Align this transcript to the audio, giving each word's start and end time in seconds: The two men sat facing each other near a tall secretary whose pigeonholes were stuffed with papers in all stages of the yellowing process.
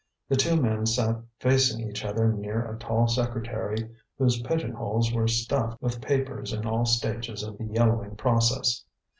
The 0.29 0.35
two 0.35 0.59
men 0.59 0.87
sat 0.87 1.17
facing 1.37 1.87
each 1.87 2.03
other 2.03 2.33
near 2.33 2.65
a 2.65 2.79
tall 2.79 3.07
secretary 3.07 3.87
whose 4.17 4.41
pigeonholes 4.41 5.13
were 5.13 5.27
stuffed 5.27 5.79
with 5.79 6.01
papers 6.01 6.51
in 6.51 6.65
all 6.65 6.85
stages 6.85 7.43
of 7.43 7.59
the 7.59 7.65
yellowing 7.65 8.15
process. 8.15 8.83